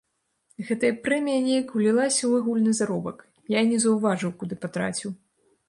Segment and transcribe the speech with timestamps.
[0.69, 3.17] Гэтая прэмія неяк улілася ў агульны заробак,
[3.57, 5.11] я і не заўважыў, куды патраціў.